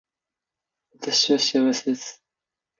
[0.93, 2.23] 私は幸せです